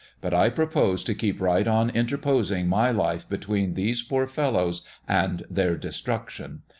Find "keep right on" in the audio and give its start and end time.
1.13-1.91